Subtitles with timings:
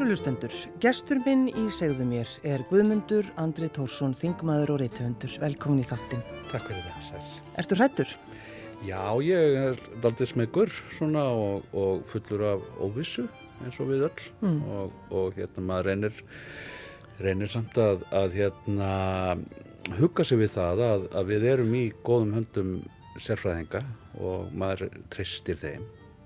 [0.00, 5.34] Kærulustendur, gestur minn í segðu mér er Guðmundur Andri Tórsson, þingmaður og reytuhundur.
[5.42, 6.22] Velkomin í þattin.
[6.48, 7.50] Takk fyrir það, Sæl.
[7.60, 8.14] Ertu hrættur?
[8.86, 13.26] Já, ég er daldið smegur svona og, og fullur af óvissu
[13.60, 14.58] eins og við öll mm.
[14.78, 16.24] og, og hérna maður reynir,
[17.20, 18.90] reynir samt að, að hérna
[20.00, 22.76] hugga sig við það að, að við erum í góðum höndum
[23.20, 23.84] sérfræðinga
[24.16, 25.84] og maður tristir þeim.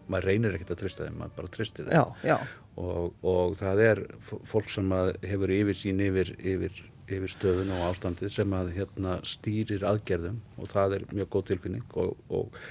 [0.08, 1.96] Maður reynir ekkert að trista þeim, maður bara tristir þeim.
[1.96, 2.38] Já, já
[2.80, 4.02] og, og það er
[4.48, 4.90] fólk sem
[5.24, 10.70] hefur yfir sín yfir, yfir, yfir stöðun og ástandið sem að hérna, stýrir aðgerðum og
[10.72, 12.62] það er mjög góð tilfinning og, og,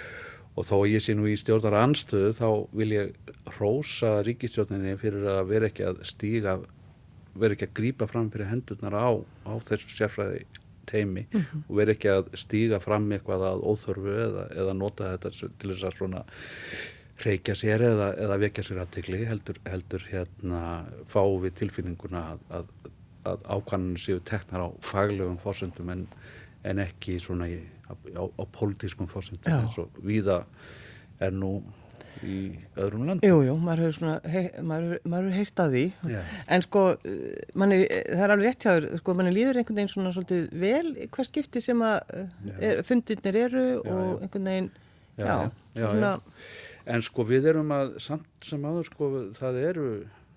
[0.58, 2.48] og þó ég sé nú í stjórnar anstöðu þá
[2.80, 6.58] vil ég hrósa ríkistjórninni fyrir að vera ekki að stíga
[7.34, 9.10] vera ekki að grýpa fram fyrir hendurnar á,
[9.50, 10.44] á þessu sérfræði
[10.86, 11.62] teimi mm -hmm.
[11.70, 15.88] og vera ekki að stíga fram eitthvað að óþörfu eða, eða nota þetta til þess
[15.88, 16.26] að svona
[17.22, 20.62] reykja sér eða, eða vekja sér aðtegli heldur, heldur hérna
[21.10, 22.72] fá við tilfinninguna að, að,
[23.30, 26.08] að ákvæmlega séu teknar á faglegum fórsöndum en,
[26.66, 30.42] en ekki svona í, á, á, á pólitískum fórsöndum eins og viða
[31.24, 31.60] er nú
[32.24, 32.40] í
[32.80, 36.36] öðrum land Jújú, jú, maður hefur svona hei, maður, maður hefur heyrt að því yeah.
[36.56, 40.14] en sko, er, það er alveg rétt hjá þér sko, manni líður einhvern veginn svona
[40.16, 41.98] svolítið vel hvers skipti sem að
[42.50, 42.84] yeah.
[42.88, 44.14] fundirnir eru já, og já.
[44.28, 44.70] einhvern veginn
[45.18, 45.34] já,
[45.78, 46.14] já svona
[46.86, 49.88] en sko við erum að samt sem aður sko það eru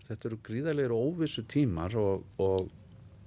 [0.06, 2.68] þetta eru gríðarlegar óvissu tímar og, og,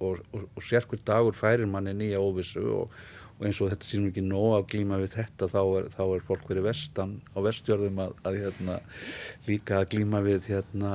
[0.00, 2.94] og, og sérkvöld dagur færir manni nýja óvissu og
[3.40, 6.24] og eins og þetta sínum ekki nóg að glíma við þetta þá er, þá er
[6.26, 8.74] fólk verið vestan á vestjörðum að, að hérna,
[9.46, 10.90] líka að glíma við hérna,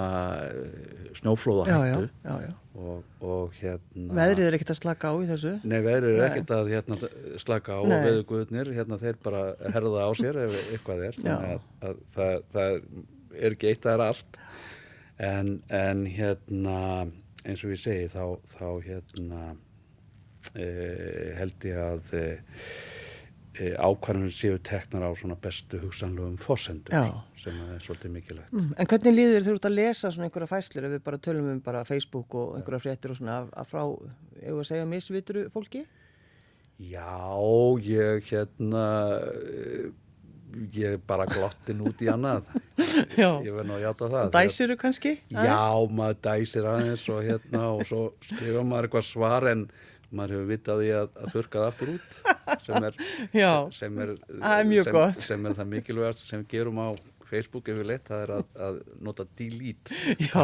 [1.17, 2.53] snjóflóðahættu.
[2.75, 5.55] Og, og hérna Veðrið er ekkert að slaka á í þessu?
[5.63, 6.97] Nei, veðrið er ekkert að hérna,
[7.41, 7.95] slaka á Nei.
[7.95, 11.21] og veðuguðnir, hérna þeir bara herða á sér ef eitthvað er.
[11.33, 12.79] Að, að það, það
[13.39, 14.41] er ekki eitt að það er allt.
[15.25, 16.79] En, en hérna
[17.45, 19.55] eins og ég segi þá, þá hérna
[20.55, 22.61] held ég að eh,
[23.55, 26.95] eh ákvarðanum séu teknar á svona bestu hugsanlegum fórsendur
[27.39, 28.53] sem er svolítið mikilvægt.
[28.53, 31.51] Mm, en hvernig líður þér út að lesa svona einhverja fæslur ef við bara tölum
[31.53, 33.83] um bara Facebook og einhverja fréttir og svona að frá,
[34.41, 35.85] ef við segja misvituru fólki?
[36.75, 37.07] Já,
[37.79, 38.87] ég hérna
[40.75, 42.47] ég er bara glottin út í annað
[43.17, 45.13] ég verði nú að hjáta það Dæsiru kannski?
[45.33, 45.49] Aðeins?
[45.49, 49.65] Já, maður dæsir aðeins og hérna og svo skrifa maður eitthvað svar en
[50.11, 53.01] maður hefur vitað í að, að þurka það aftur út sem er,
[53.73, 56.89] sem, er, sem, sem er það mikilvægast sem gerum á
[57.25, 60.43] Facebook ef við leitt, það er að, að nota delete Já,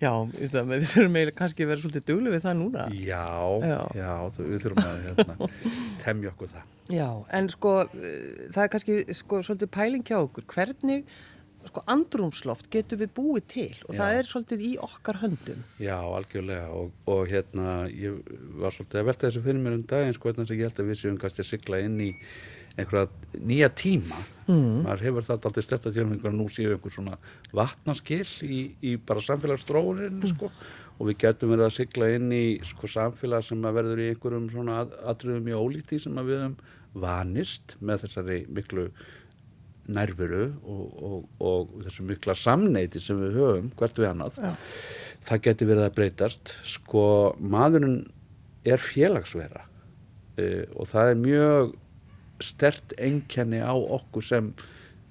[0.00, 2.86] já við þurfum eiginlega kannski að vera svolítið duglu við það núna.
[2.96, 3.24] Já,
[3.62, 5.50] já, já við þurfum að hérna,
[6.04, 6.76] temja okkur það.
[6.88, 10.48] Já, en sko það er kannski sko, svolítið pæling hjá okkur.
[10.54, 11.18] Hvernig
[11.68, 13.98] sko andrumsloft getur við búið til og Já.
[14.00, 18.20] það er svolítið í okkar höndum Já, algjörlega og, og hérna ég
[18.58, 20.90] var svolítið að velta þessu fyrir mér um daginn sko þannig að ég held að
[20.92, 22.10] við séum kannski að sigla inn í
[22.78, 23.08] einhverja
[23.42, 24.84] nýja tíma mm.
[24.84, 27.16] maður hefur þetta alltaf stert að einhverja nú séu einhver svona
[27.56, 30.34] vatnarskil í, í bara samfélagsstróðurinn mm.
[30.34, 30.50] sko
[30.98, 34.50] og við getum verið að sigla inn í sko samfélag sem að verður í einhverjum
[34.52, 34.80] svona
[35.10, 36.58] atriðum mjög ólíti sem að við höfum
[36.98, 38.88] vanist með þessari miklu
[39.88, 44.52] nærveru og, og, og þessu mikla samneiti sem við höfum hvert við annað ja.
[45.28, 47.04] það getur verið að breytast sko
[47.40, 48.00] maðurinn
[48.68, 51.76] er félagsvera uh, og það er mjög
[52.44, 54.52] stert engkenni á okkur sem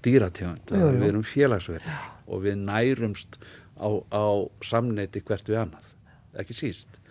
[0.06, 2.00] dýrategund við erum félagsveri ja.
[2.30, 3.41] og við nærumst
[3.81, 4.25] á, á
[4.63, 5.91] samneiti hvert við annað
[6.38, 7.01] ekki síst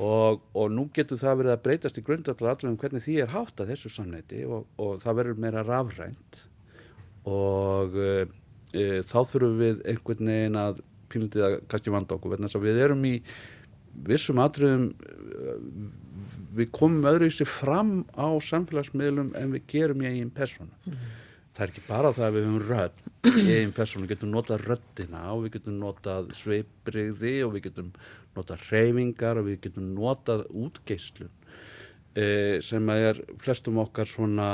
[0.00, 3.32] og, og nú getur það verið að breytast í grundallar allir um hvernig því er
[3.34, 6.44] hátt að þessu samneiti og, og það verður meira rafrænt
[7.28, 8.26] og e,
[9.04, 12.84] þá þurfum við einhvern veginn að pínlítið að kannski vanda okkur verðan þess að við
[12.84, 13.14] erum í
[14.06, 14.84] vissum atriðum
[16.54, 20.70] við komum öðru í sig fram á samfélagsmiðlum en við gerum í eigin persónu.
[20.86, 21.20] Mm
[21.60, 24.62] það er ekki bara það að við höfum rödd í eigin persónu, við getum notað
[24.64, 27.90] röddina og við getum notað sveipriði og við getum
[28.36, 31.28] notað reyfingar og við getum notað útgeislun.
[31.28, 31.39] E,
[32.10, 34.46] sem er flestum okkar svona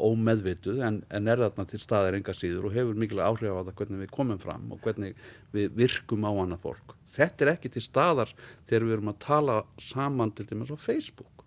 [0.00, 3.74] ómeðvituð en, en er þarna til staðir enga síður og hefur mikilvæg áhrif á það
[3.80, 5.18] hvernig við komum fram og hvernig
[5.52, 6.94] við virkum á annað fólk.
[7.16, 8.32] Þetta er ekki til staðar
[8.68, 11.44] þegar við erum að tala saman til dæmis á Facebook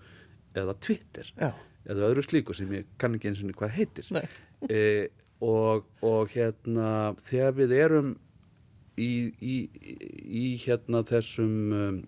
[0.57, 1.51] eða Twitter Já.
[1.89, 4.09] eða öðru slíku sem ég kann ekki eins og hvað heitir
[4.69, 5.09] e,
[5.45, 8.15] og, og hérna þegar við erum
[8.99, 9.55] í, í,
[10.41, 11.99] í hérna þessum um,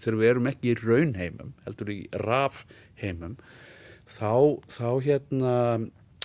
[0.00, 3.38] þegar við erum ekki í raunheimum heldur í rafheimum
[4.10, 4.34] þá,
[4.70, 5.54] þá hérna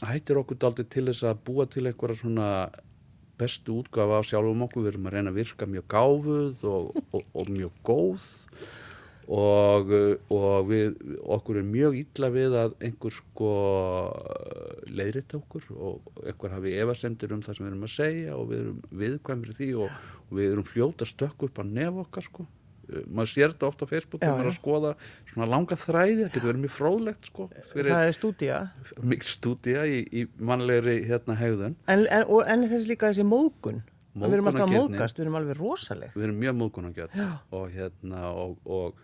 [0.05, 2.49] hættir okkur aldrei til þess að búa til einhverja svona
[3.39, 7.23] bestu útgafa á sjálfum okkur, við erum að reyna að virka mjög gáfuð og, og,
[7.35, 8.27] og mjög góð
[9.31, 9.93] og,
[10.33, 10.97] og við,
[11.35, 13.53] okkur er mjög illa við að einhver sko
[14.91, 18.61] leiðrita okkur og einhver hafi evasendir um það sem við erum að segja og við
[18.61, 22.45] erum viðkvæmri því og, og við erum fljóta stökk upp á nef okkar sko.
[22.85, 24.91] Maður sér þetta ofta á Facebook þegar maður er að skoða
[25.31, 28.59] svona langa þræði, það getur verið mjög fróðlegt sko, það er stúdía.
[29.01, 31.79] Mikil stúdía í, í mannlegri hérna hegðun.
[31.89, 33.81] En, en, og, en þessi líka þessi móðgun.
[34.15, 36.13] Við erum alltaf að móðgast, við erum alveg rosaleg.
[36.13, 37.25] Við erum mjög móðgun að gera
[37.57, 39.01] og hérna og, og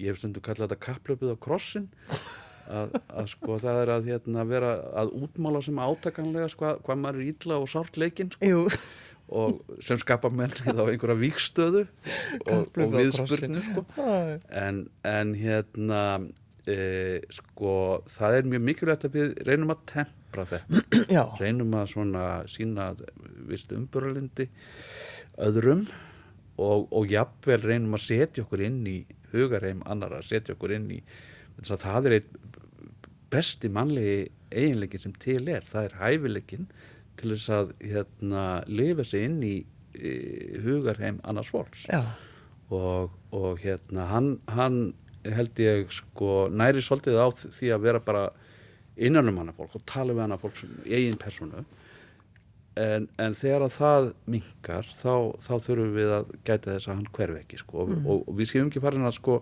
[0.00, 1.88] ég hef stundu kallað þetta kapplöpið á krossin.
[2.72, 7.18] Að, að sko það er að hérna vera að útmála sem átakanlega sko, hvað maður
[7.18, 8.68] er ítla og sárt leikinn sko.
[9.32, 11.82] Og sem skapa mennið á einhverja víkstöðu
[12.52, 13.84] og, og viðspurnu sko.
[14.52, 16.02] en, en hérna
[16.68, 16.76] e,
[17.32, 20.82] sko það er mjög mikilvægt að við reynum að tempra þetta.
[21.16, 21.24] Já.
[21.40, 22.92] reynum að svona sína
[23.48, 24.48] vist umbörlindi
[25.40, 25.86] öðrum
[26.60, 28.98] og, og jafnvel reynum að setja okkur inn í
[29.32, 31.02] hugarheim annar að setja okkur inn í
[31.62, 32.40] það er einn
[33.32, 35.64] besti mannlegi eiginleikin sem til er.
[35.64, 36.66] Það er hæfileikin
[37.20, 39.54] til þess að hérna, lifa sig inn í,
[39.96, 40.12] í
[40.64, 41.86] hugarheim annars fólks.
[42.72, 44.78] Og, og hérna hann, hann
[45.28, 48.24] held ég sko næri svolítið á því að vera bara
[48.96, 51.62] innan um hana fólk og tala við hana fólk sem eigin personu
[52.80, 55.14] en, en þegar að það mingar þá,
[55.44, 58.04] þá þurfum við að gæta þess að hann hverfi ekki sko mm.
[58.06, 59.38] og, og við séum ekki farin að sko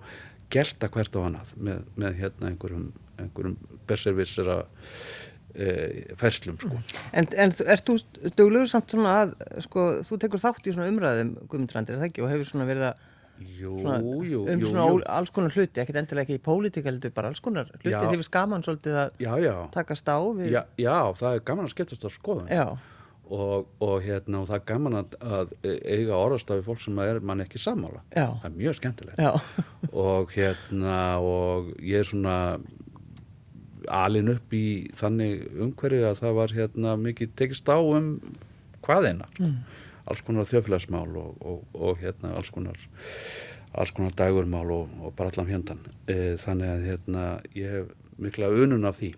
[0.51, 2.89] gelta hvert á hannað með, með hérna einhverjum,
[3.23, 3.55] einhverjum
[3.87, 4.57] berservissera
[5.55, 5.69] e,
[6.19, 6.81] færslum sko.
[7.15, 8.01] En, en er þú
[8.35, 9.37] döglegur samt svona að
[9.67, 12.91] sko, þú tekur þátt í svona umræðum Guðmundrandir, er það ekki, og hefur svona verið
[12.91, 13.09] að
[13.41, 14.97] Jú, svona, jú, um svona jú.
[15.09, 18.27] alls konar hluti, ekkert endilega ekki í pólitík heldur bara alls konar hluti, þið hefur
[18.27, 22.05] skaman svolítið að Já, já, takast á við já, já, það er gaman að skemmtast
[22.05, 22.67] á skoðun Já.
[23.31, 27.45] Og, og hérna, og það er gaman að, að eiga orðastafi fólk sem er mann
[27.45, 28.03] ekki sammála.
[28.11, 28.27] Já.
[28.43, 29.51] það er mjög skemmtilegt.
[30.05, 32.37] Og hérna og ég er svona
[33.91, 34.65] alin upp í
[34.99, 38.11] þannig umhverju að það var hérna mikið tekist á um
[38.85, 39.49] hvaðina sko.
[40.11, 42.79] alls konar þjófélagsmál og, og, og hérna alls konar
[43.73, 47.25] alls konar dagurmál og, og bara allan fjöndan e, þannig að hérna
[47.57, 49.15] ég hef mikla unun af því.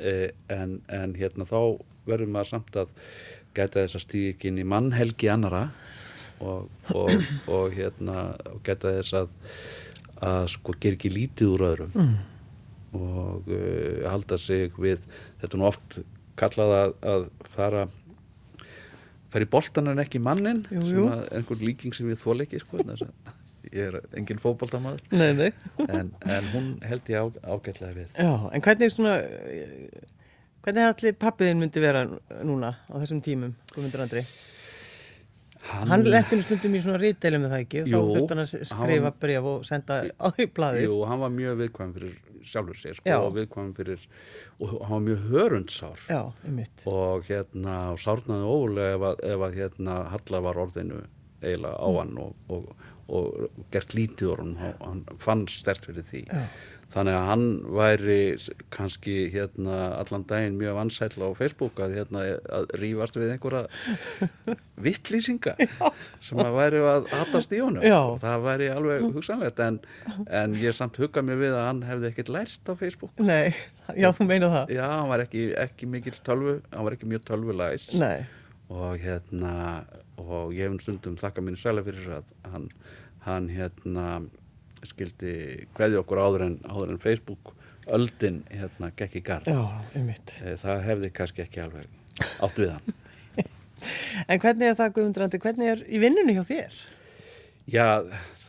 [0.00, 1.58] E, en, en hérna þá
[2.06, 2.92] verður maður samt að
[3.56, 5.64] gæta þess að stíða ekki inn í mannhelgi annara
[6.44, 7.12] og, og,
[7.56, 9.28] og hérna og gæta þess að
[10.24, 12.12] að sko ger ekki lítið úr öðrum mm.
[12.96, 15.02] og uh, halda sig við,
[15.42, 15.98] þetta er nú oft
[16.40, 17.86] kallað að, að fara
[19.32, 21.08] fara í boltan en ekki mannin Jú, sem jú.
[21.12, 22.80] að einhver líking sem ég þól ekki sko,
[23.72, 24.40] ég er engin
[25.36, 25.50] nei.
[25.84, 27.26] en, en hún held ég á,
[27.56, 29.16] ágætlega við Já, en hvernig svona
[30.66, 32.04] hvernig allir pappiðin myndi vera
[32.44, 34.24] núna á þessum tímum, Guðmundur Andri?
[35.66, 38.42] Hann, Hann letti nú stundum í svona rítdeilum með það ekki og þá þurfti hann
[38.42, 40.84] að hann skrifa var- bref og senda á í blaðið.
[40.86, 42.12] Jú, hann var mjög viðkvæm fyrir
[42.46, 44.04] sjálfur sér sko, og viðkvæm fyrir
[44.62, 46.20] og hann var mjög hörundsár Já,
[46.86, 51.00] og hérna og sárnaði ólega ef að, ef að hérna Halla var orðinu
[51.42, 52.70] eiginlega á hann og, og,
[53.08, 56.46] og gert lítið hann og hann fann stert fyrir því Já.
[56.94, 57.44] Þannig að hann
[57.76, 58.18] væri
[58.74, 62.22] kannski hérna allan daginn mjög vansæll á Facebook að hérna
[62.58, 63.64] að rífast við einhverja
[64.86, 65.56] vittlýsinga
[66.22, 67.82] sem að væri að hatast í honum.
[67.82, 69.80] Og það væri alveg hugsanlegt en,
[70.30, 73.18] en ég samt hugga mér við að hann hefði ekkert lært á Facebook.
[73.18, 73.52] Nei,
[73.98, 74.74] já, þú meina það.
[74.78, 77.90] Já, hann var ekki, ekki mikill tölvu, hann var ekki mjög tölvulæs.
[78.00, 78.26] Nei,
[78.70, 79.52] og hérna,
[80.22, 82.70] og ég hef um stundum þakka mínu sæla fyrir að hann,
[83.26, 84.06] hann hérna
[84.90, 85.34] skildi
[85.76, 87.52] hverði okkur áður en, áður en Facebook
[87.86, 89.50] öldin hérna gekk í garð.
[89.50, 89.60] já,
[90.00, 90.34] um mitt.
[90.42, 92.96] Eh, Það hefði kannski ekki alveg átt við hann.
[94.26, 96.76] En hvernig er það, Guðmundur hvernig er í vinnunni hjá þér?
[97.68, 97.88] Já,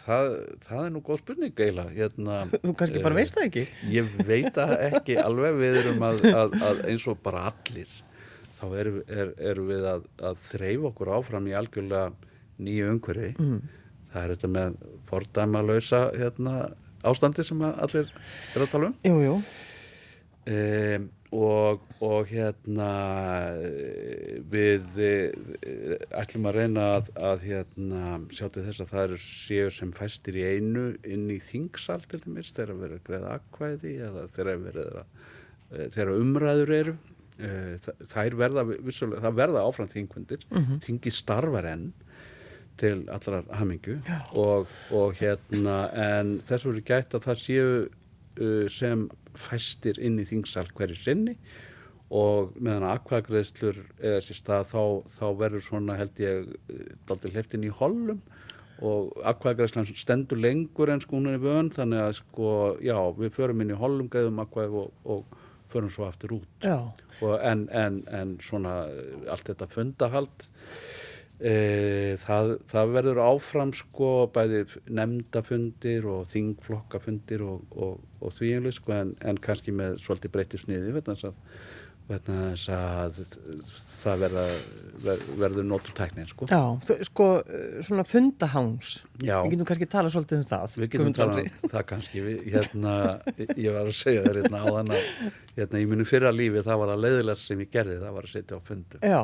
[0.05, 0.27] það,
[0.63, 1.91] það er nú góð spurning eiginlega.
[1.97, 3.63] Hérna, Þú kannski bara eh, veist það ekki?
[3.91, 7.91] Ég veit það ekki alveg, við erum að, að, að eins og bara allir
[8.57, 12.31] þá erum, er, erum við að, að þreyfa okkur áfram í algjörlega
[12.63, 13.59] nýju umhverfi mm.
[14.17, 14.77] Það er þetta með
[15.11, 16.55] fordæmalausa hérna,
[17.07, 18.97] ástandi sem allir er að tala um.
[19.05, 19.37] Jú, jú.
[20.47, 21.07] um,
[21.37, 22.87] og, og hérna
[23.59, 29.17] eh, við eh, ætlum að reyna að, að hérna, sjá til þess að það eru
[29.25, 34.23] séu sem fæstir í einu inn í þingsal til dæmis þegar að greiða akkvæði eða
[34.37, 36.95] þegar verið að eh, þegar umræður eru.
[37.37, 40.47] Eh, þa- þær verða vissulega, það verða áfram þingfundir.
[40.87, 41.89] Þingi starfar enn
[42.81, 43.99] til allrar hamingju
[44.39, 49.07] og, og hérna en þess verður gætt að það séu uh, sem
[49.37, 51.37] fæstir inn í þingsal hverju sinni
[52.13, 54.83] og meðan akkvæðagreðslur eða sér stað þá,
[55.17, 56.53] þá verður svona held ég
[57.09, 58.21] daldi hleftin í hollum
[58.85, 62.53] og akkvæðagreðslan stendur lengur en sko hún er vön þannig að sko
[62.85, 66.67] já við förum inn í hollum gæðum akkvæð og, og förum svo aftur út.
[67.43, 68.85] En, en, en svona
[69.27, 70.47] allt þetta fundahald
[71.39, 78.79] e, það, það verður áfram sko bæði nefndafundir og þingflokkafundir og, og, og því einlega
[78.79, 81.41] sko en, en kannski með svolítið breytið sniði vegna þess að
[82.07, 83.21] vegna þess að
[83.97, 84.43] það verða,
[85.03, 86.47] ver, verður nótur tæknin sko.
[86.51, 86.61] Já,
[87.07, 87.27] sko
[87.85, 90.75] svona fundaháns, við getum kannski tala svolítið um það.
[90.77, 92.93] Við getum tala um það kannski, við, hérna,
[93.57, 95.07] ég var að segja þér hérna á þann að
[95.57, 98.35] hérna, í minu fyrra lífi það var að leiðilega sem ég gerði það var að
[98.35, 99.07] setja á fundum.
[99.13, 99.21] Já,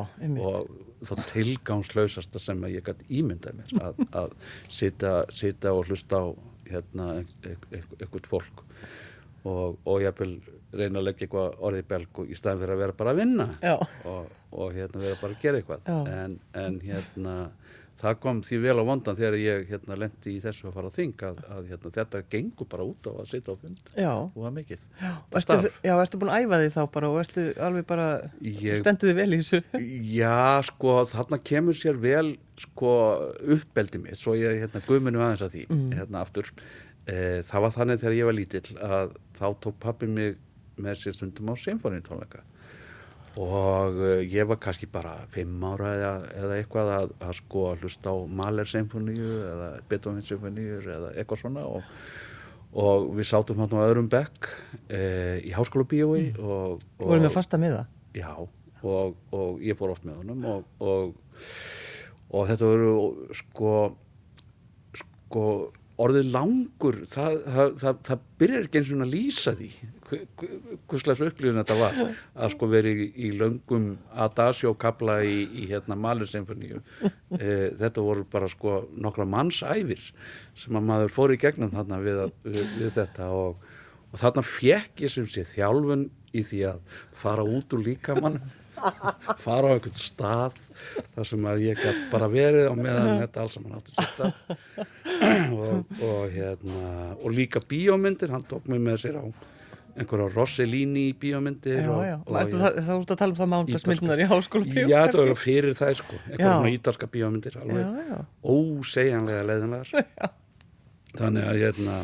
[0.47, 4.35] og þá tilgangslausasta sem ég gæti ímyndað mér að, að
[4.67, 6.25] setja, setja og hlusta á
[6.73, 7.13] hérna,
[7.45, 8.65] eitthvað fólk.
[9.43, 10.37] Og, og ég vil
[10.73, 13.47] reyna að leggja eitthvað orðið belgu í staðin fyrir að vera bara að vinna.
[14.09, 15.93] Og, og hérna vera bara að gera eitthvað.
[16.17, 17.37] En, en hérna
[18.03, 20.97] það kom því vel á vondan þegar ég hérna lendi í þessu að fara að
[20.97, 24.55] þing að, að hérna, þetta gengur bara út á að sitja á fund og að
[24.57, 24.85] mikið.
[25.39, 28.07] Ertu, Já, ertu búin að æfa því þá bara og ertu alveg bara,
[28.43, 29.83] ég, stendu þið vel í þessu?
[30.13, 30.37] Já,
[30.69, 32.25] sko, þarna kemur sér vel
[32.59, 32.95] sko
[33.55, 34.19] uppbeldi mitt.
[34.19, 35.85] Svo ég hérna guðminu aðeins að því mm.
[35.99, 36.51] hérna aftur.
[37.03, 37.15] E,
[37.47, 40.35] það var þannig þegar ég var lítill að þá tók pappi mig
[40.81, 42.43] með sér stundum á symfónitónleika
[43.33, 47.85] og uh, ég var kannski bara fimm ára eða, eða eitthvað að, að sko að
[47.85, 51.87] hlusta á Mahler symfóníu eða Beethoven symfóníu eða eitthvað svona og,
[52.77, 54.51] og við sátum hann á öðrum bekk
[54.85, 55.01] e,
[55.49, 56.43] í háskóla bíói mm.
[56.45, 57.97] og, og vorum við fasta með það?
[58.21, 58.33] Já
[58.83, 60.45] og, og ég fór oft með honum
[62.33, 62.93] og þetta voru
[63.33, 63.73] sko
[64.99, 65.43] sko
[66.03, 69.69] orðið langur það, það, það, það byrjar ekki eins og að lýsa því
[70.91, 71.99] hvuslegs upplifin þetta var.
[72.35, 73.91] Að sko veri í, í löngum
[74.25, 76.81] Adagio-kabla í, í hérna Malur-symfoníu
[77.39, 80.01] e, þetta voru bara sko nokkra mannsæfir
[80.57, 83.63] sem að maður fór í gegnum þarna við, við, við þetta og,
[84.11, 88.39] og þarna fekk ég sem sé þjálfun í því að fara út úr líkamann
[89.39, 90.57] fara á einhvern stað
[91.13, 94.21] þar sem að ég gæti bara verið á meðan þetta alls saman átti sitt
[95.59, 99.25] og, og hérna og líka bíómyndir, hann tók mig með sér á
[99.93, 105.29] einhverja Rossellini bíómyndir þá ertu að tala um það mándagsmyndunar í háskóla bíó Já, það
[105.29, 107.57] var fyrir það sko, einhverja svona ítalska bíómyndir
[108.41, 109.93] ósegjanlega leðinlegar
[111.19, 111.97] þannig að hérna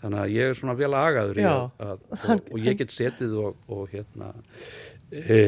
[0.00, 3.60] þannig að ég er svona vel agaður að, að, og, og ég get setið og,
[3.70, 4.32] og hérna
[5.10, 5.40] e,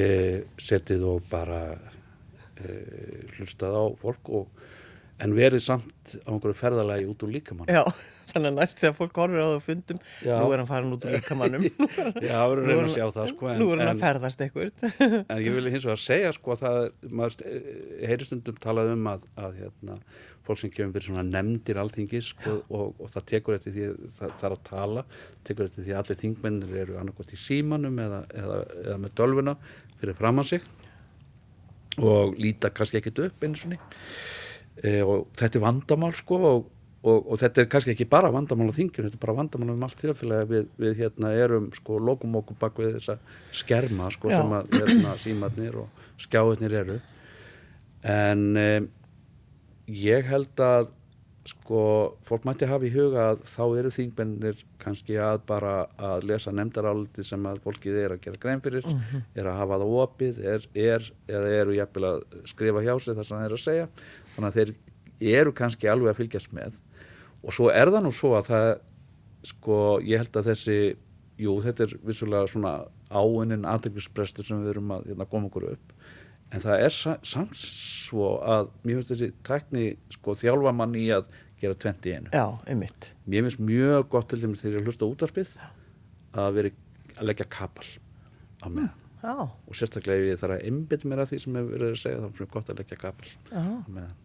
[0.60, 1.62] setið og bara
[2.60, 2.76] e,
[3.38, 4.68] hlustað á fólk og
[5.22, 7.82] en verið samt á einhverju ferðalagi út úr líkamann Já,
[8.32, 10.34] þannig að næst þegar fólk horfir á það fundum Já.
[10.40, 11.66] nú er hann farin út úr líkamannum
[12.26, 14.84] Já, það verður reyna að sjá það sko, en, Nú er hann að ferðast eitthvað
[15.22, 17.46] En ég vil hins vegar að segja sko að maður
[18.10, 19.98] heyristundum talað um að, að hérna,
[20.46, 23.88] fólk sem kemur fyrir svona nefndir alltingis sko, og, og það tekur eftir því
[24.18, 25.04] það, það er að tala,
[25.46, 29.56] tekur eftir því að allir þingmennir eru annarkvæmt í símanum eða, eða, eða með dölvuna
[30.00, 30.72] fyrir fram að sig
[32.02, 33.78] og líta kannski ekkit upp eins og ný
[34.82, 36.70] e, og þetta er vandamál sko og,
[37.02, 39.86] og, og þetta er kannski ekki bara vandamál á þingjum, þetta er bara vandamál um
[39.86, 43.18] allt þjóðfélagi við, við hérna erum sko lokum okkur bak við þessa
[43.62, 44.40] skerma sko Já.
[44.40, 46.98] sem að hérna símatnir og skjáðnir eru
[48.02, 48.68] en e,
[49.86, 50.90] ég held að
[51.48, 51.82] sko,
[52.26, 57.24] fólk mætti hafa í huga að þá eru þingbennir kannski að bara að lesa nefndaráliti
[57.26, 59.24] sem að fólkið er að gera grein fyrir, mm -hmm.
[59.34, 63.26] er að hafa það opið, er, er eða eru jæfnvel að skrifa hjá sig það
[63.26, 63.88] sem það er að segja
[64.34, 64.74] þannig að þeir
[65.38, 66.76] eru kannski alveg að fylgjast með.
[67.42, 68.68] Og svo er það nú svo að það
[69.52, 70.76] sko, ég held að þessi
[71.42, 72.74] jú, þetta er vissulega svona
[73.12, 75.96] áunin aðdeglisprestur sem við erum að hérna, koma okkur upp.
[76.52, 81.30] En það er samt svo að mér finnst þessi tækni sko þjálfa mann í að
[81.62, 82.32] gera 20 í einu.
[82.34, 83.12] Já, einmitt.
[83.26, 85.54] Mér finnst mjög gott til dæmis þegar ég hlusta útarpið
[86.42, 86.74] að vera
[87.18, 87.88] að leggja kapal
[88.62, 89.34] á mig Já.
[89.46, 92.20] og sérstaklega ef ég þarf að einbita mér að því sem hefur verið að segja
[92.20, 93.32] þá er það gott að leggja kapal.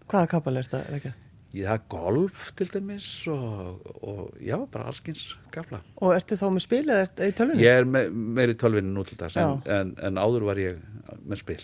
[0.10, 1.14] Hvaða kapal er þetta að leggja?
[1.56, 5.22] Ég það golf til dæmis og, og já, bara allskins
[5.54, 5.80] kapla.
[6.02, 7.64] Og ertu þá með spil eða í tölvinu?
[7.64, 10.82] Ég er me meir í tölvinu nú til dags en, en, en áður var ég
[11.24, 11.62] með spil.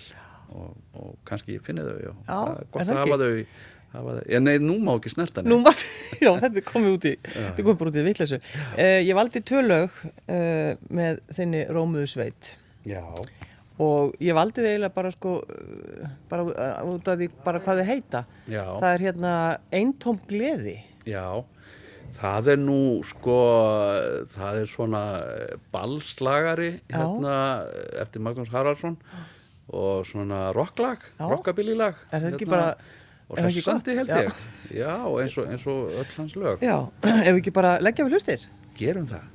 [0.53, 3.45] Og, og kannski ég finni þau já, já gott að hafa þau
[3.93, 5.71] hafa já nei, nú má ekki snerta nú má,
[6.23, 9.13] já, þetta er komið út í þetta er komið bara út í vittleysu uh, ég
[9.17, 12.53] valdi tölög uh, með þinni Rómuðu sveit
[12.89, 13.03] já
[13.83, 16.45] og ég valdi þið eiginlega bara sko uh, bara
[16.89, 18.65] út af því bara hvað þið heita já.
[18.67, 19.33] það er hérna
[19.73, 20.77] eintóm gleði
[21.09, 21.25] já
[22.13, 23.35] Það er nú sko,
[24.33, 25.03] það er svona
[25.73, 27.35] ballslagari hérna
[28.03, 28.99] eftir Magnús Haraldsson
[29.73, 31.97] og svona rocklag, rockabililag.
[32.11, 32.97] Er það ekki hérna, bara,
[33.29, 33.91] og er það gott?
[33.97, 34.19] held Já.
[34.19, 34.41] ég.
[34.77, 36.65] Já, eins og, eins og öll hans lög.
[36.65, 36.77] Já,
[37.27, 38.49] ef við ekki bara leggja við hlustir.
[38.77, 39.32] Gerum það.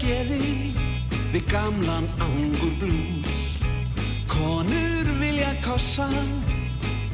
[0.00, 0.72] Geði
[1.32, 3.58] við gamlan angur blús.
[4.30, 6.08] Konur vilja kossa,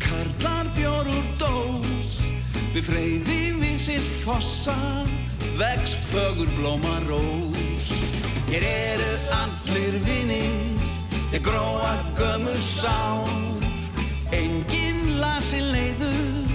[0.02, 2.18] karlar bjór úr dós.
[2.74, 4.76] Við freyði vinsir fossa,
[5.58, 7.90] vex fögur blóma rós.
[8.46, 10.84] Hér eru allir vinir,
[11.32, 13.26] ég gróa gömul sár.
[14.30, 16.54] Engin lasi leiður,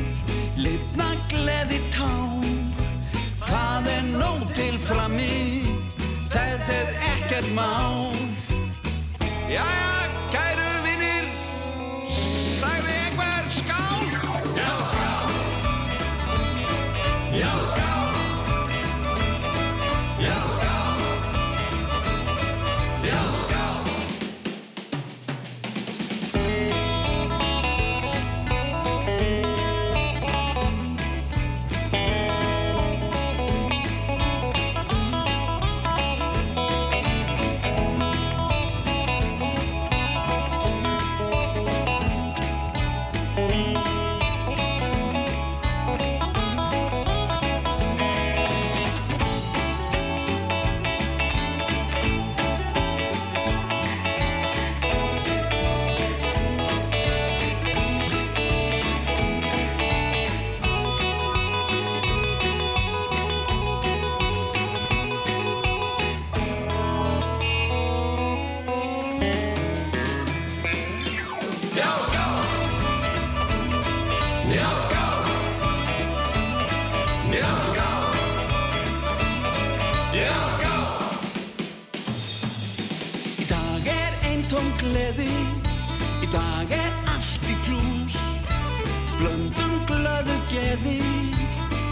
[0.56, 2.40] lifna gleði tár.
[3.42, 5.71] Það er nóg til frammi,
[6.32, 8.12] þetta er ekkert mál.
[9.52, 11.28] Jæja, kæru vinnir,
[12.62, 14.04] sagði einhver skál?
[14.56, 15.32] Já, skál.
[17.36, 17.91] Já, skál.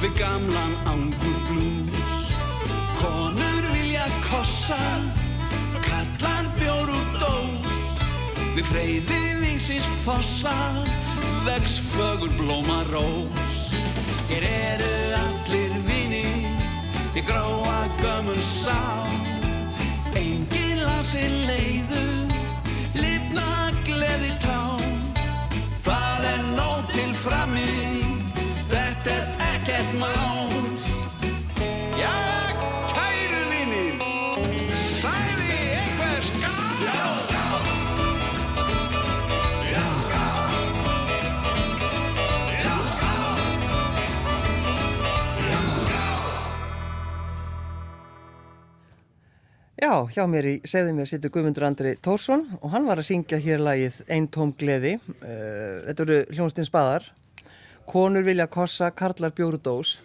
[0.10, 2.34] Við gamlan angur blús.
[3.00, 4.80] Konur vilja kossa,
[5.86, 8.02] kallar bjór úr dós.
[8.56, 10.54] Við freyði vísis fossa,
[11.45, 13.74] vex fögur blóma rós.
[14.30, 16.48] Hér eru allir vinir,
[17.15, 18.80] ég gróa gömul sá.
[20.15, 22.34] Engin lasi leiður,
[22.95, 24.78] lifna gleði tá.
[25.84, 27.67] Það er nóg til frammi,
[28.69, 29.38] þetta er
[49.80, 53.38] Já, hjá mér í segðu mér sittur Guðmundur Andri Tórsson og hann var að syngja
[53.39, 54.98] hér lagið Einn tóm gleði.
[55.22, 57.06] Uh, þetta eru hljónstinn spaðar.
[57.89, 59.96] Konur vilja kossa, karlar bjóru dós.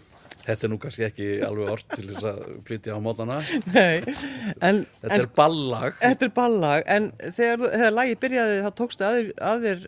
[0.45, 3.41] Þetta er nú kannski ekki alveg orð til þess að flytja á mótana.
[3.73, 4.05] Nei,
[4.61, 5.99] en, Þetta er ballag.
[6.03, 9.87] þetta er ballag, en þegar, þegar lagið byrjaði þá tókstu að að þér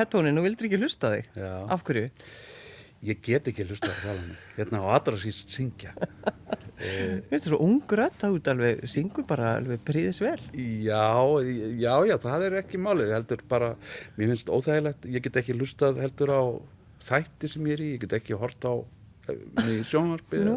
[0.00, 1.28] hettónin og vildir ekki hlusta þig.
[1.36, 1.52] Já.
[1.76, 2.06] Af hverju?
[3.06, 4.24] Ég get ekki hlusta það
[4.56, 5.92] hérna á allra síst syngja.
[6.78, 10.38] Þú veist, svo ung rödd, þá ert alveg, syngur bara alveg príðis vel.
[10.54, 11.08] Já,
[11.74, 13.72] já, já, það er ekki málið, heldur bara,
[14.18, 16.42] mér finnst óþægilegt, ég get ekki lustað heldur á
[17.08, 18.74] þætti sem ég er í, ég get ekki hort á
[19.32, 20.52] eh, sjónvarpið.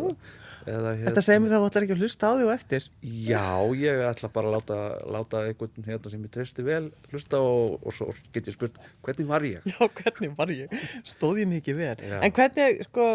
[0.68, 1.06] Eða, hérna.
[1.10, 2.86] Þetta segir mér þá að þú ætlar ekki að hlusta á þig og eftir.
[3.28, 3.46] Já,
[3.82, 4.78] ég ætla bara að láta,
[5.18, 9.28] láta einhvern hérna sem ég treysti vel hlusta og, og svo get ég spurt, hvernig
[9.32, 9.66] var ég?
[9.72, 10.78] Já, hvernig var ég?
[11.08, 11.96] Stóð ég mikið vel?
[12.12, 12.18] Já.
[12.22, 13.10] En hvernig, sko,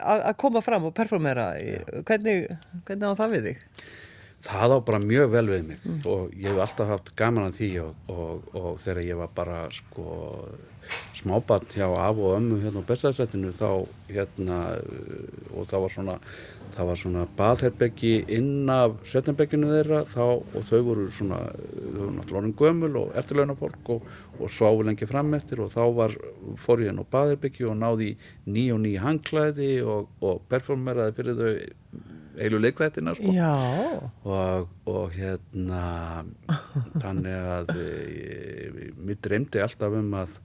[0.00, 2.48] að koma fram og performera, í- hvernig,
[2.88, 3.64] hvernig á það við þig?
[4.40, 7.66] Það á bara mjög vel við mig og ég hef alltaf haft gaman að því
[7.82, 10.06] og, og, og þegar ég var bara sko
[11.16, 16.16] smábarn hjá af og ömmu hérna á bestæðsættinu þá hérna uh, og það var svona
[16.74, 22.12] það var svona baðherbeggi inn af sveitinbegginu þeirra þá og þau voru svona þau voru
[22.16, 24.06] náttúrulega orðin gömul og eftirlaunafólk og,
[24.38, 26.16] og sváfu lengi fram eftir og þá var
[26.60, 28.14] fór ég inn á baðherbeggi og náði
[28.46, 31.52] ný og ný hangklæði og, og performeraði fyrir þau
[32.40, 33.32] eilu leikþættina sko.
[34.24, 35.82] Og, og hérna
[37.02, 40.38] þannig að e, mér dreymdi alltaf um að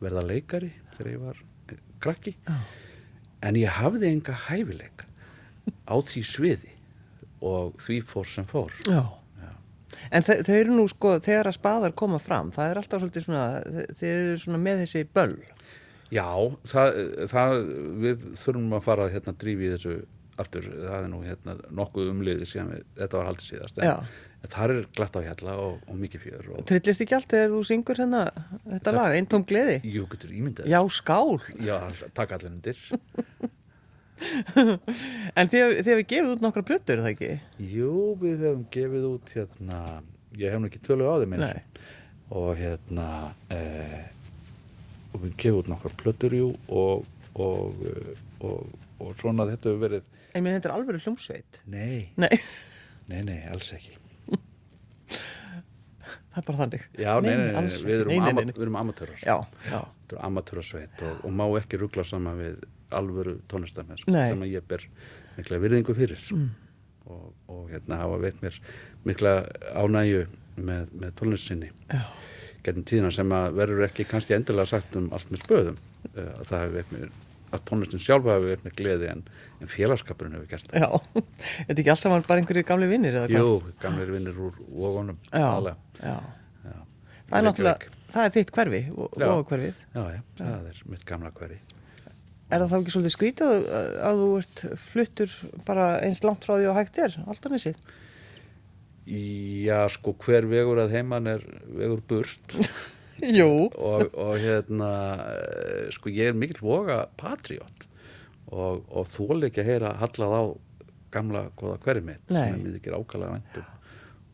[0.00, 2.34] verða leikari þegar ég var eh, krakki
[3.42, 5.06] en ég hafði enga hæfileika
[5.88, 6.74] á því sviði
[7.44, 9.02] og því fór sem fór já.
[10.10, 13.24] En þau, þau eru nú sko, þegar að spaðar koma fram, það er alltaf svolítið
[13.26, 15.34] svona, þe- þeir eru svona með þessi böll.
[16.10, 16.26] Já,
[16.72, 17.52] það, það,
[18.02, 19.94] við þurfum að fara að hérna, drífi í þessu
[20.42, 22.10] aftur, það er nú hérna, nokkuð
[22.48, 26.00] síðan við, þetta var haldið síðast en, en það er glatt á hjalla og, og
[26.00, 28.24] mikið fjör og Trillist ekki allt þegar þú syngur hérna
[28.66, 29.78] þetta lag, eintóm gleði?
[29.84, 31.38] jú, getur ímyndað Já, skál.
[31.60, 31.76] Já,
[32.16, 32.84] takk allir undir
[35.40, 37.30] En þið, hefur gefið út nokkra plötur, er það ekki?
[37.72, 39.78] Jú, við hefum gefið út hérna,
[40.36, 41.88] ég hef nú ekki tölu á þeim eins
[42.30, 43.06] og hérna
[43.50, 44.04] eh,
[45.10, 48.12] og við gefið út nokkar plötur jú og, og, eh,
[48.46, 48.68] og,
[49.02, 51.62] og svona þetta hefur verið En mér er alveg hljómsveit.
[51.66, 52.30] nei, Nei,
[53.08, 53.96] nei, nei, alls ekki
[56.30, 56.82] það er bara þannig.
[57.00, 58.10] Já, nei, nei, nei, alls við erum.
[58.12, 58.62] Nei, nei, ama, nei, nei.
[58.62, 59.34] erum amatúrar Já,
[59.66, 59.80] já.
[59.82, 62.60] Þetta er amatúrasveit og, og má ekki ruggla saman við
[62.94, 64.28] alvöru tónlistamenn sko, Nei.
[64.30, 64.84] sem ég ber
[65.36, 66.48] mikla virðingu fyrir Mm.
[67.10, 68.58] og, og hérna hafa veit mér
[69.06, 69.32] mikla
[69.74, 70.24] ánægju
[70.62, 72.02] með, með tónlistinni Já.
[72.66, 75.78] gennum tíðina sem að verður ekki kannski endilega sagt um allt með spöðum
[76.14, 76.80] eh, að það hefur
[77.50, 79.22] að tónlistin sjálfa hefur veit mér gleði en,
[79.60, 80.90] en félagskapurinn hefur gert það Já,
[81.66, 83.18] þetta er ekki allt saman bara einhverju gamli vinnir?
[83.32, 85.74] Jú, gamlir vinnir úr vógunum Já, já.
[86.04, 86.78] Já.
[87.30, 88.78] Það er náttúrulega, það er þitt hverfi,
[89.50, 89.82] hverfið.
[89.94, 91.60] Já, já, það er mitt gamla hverri
[92.50, 95.34] Er það þá ekki svolítið skrítið að, að þú ert fluttur
[95.68, 97.76] bara eins langt frá því og hægt er, alltaf missið?
[99.10, 102.56] Já, sko, hver vegur að heiman er vegur burt.
[103.76, 104.90] og, og hérna,
[105.34, 107.86] eh, sko, ég er mikill voga patriot.
[108.50, 110.42] Og, og þól ekki að heyra hallað á
[111.14, 112.38] gamla góða hverju mitt Nei.
[112.38, 113.68] sem er mér ekki ákala vendum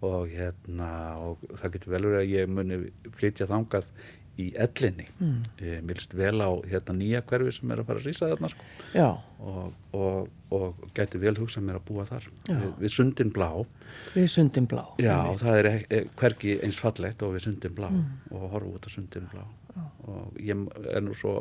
[0.05, 0.89] og hérna,
[1.25, 2.79] og það getur vel verið að ég muni
[3.17, 3.87] flytja þangað
[4.37, 5.07] í ellinni.
[5.17, 5.37] Mm.
[5.89, 8.67] mér list vel á hérna nýja hverfi sem er að fara að rýsa þarna sko.
[8.93, 9.07] Já,
[9.41, 12.27] og, og, og gæti vel hugsað mér að búa þar.
[12.51, 12.59] Já.
[12.61, 13.49] við, við sundin blá.
[14.13, 14.83] Við sundin blá.
[15.01, 17.89] Já, það er ek- hvergi eins fallegt og við sundin blá
[18.31, 19.47] og horfa út á sundin blá.
[20.07, 21.39] Og ég er nú svo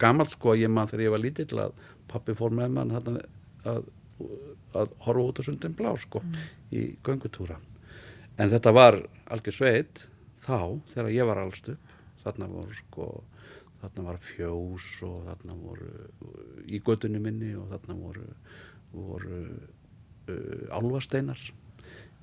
[0.00, 1.74] gammal sko að ég maður þegar ég var lítill að
[2.08, 3.10] pappi fór með mann að,
[3.66, 3.82] að,
[4.78, 6.22] að horfa út á sundin blá sko
[6.70, 7.58] í göngutúra.
[8.38, 9.00] En þetta var
[9.32, 10.06] algjör sveit
[10.46, 10.58] þá
[10.94, 11.92] þegar ég var allst upp
[12.26, 13.08] þarna voru sko
[13.82, 15.90] þarna var fjós og þarna voru
[16.66, 18.26] í göttunni minni og þarna voru,
[18.96, 21.40] voru uh, álfasteinar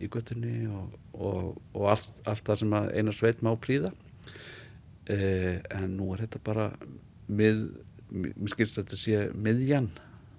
[0.04, 5.60] í göttunni og, og, og allt, allt það sem að eina sveit má príða uh,
[5.78, 6.66] en nú er þetta bara
[7.30, 7.62] mið,
[8.12, 9.88] mér skilst að þetta sé miðjan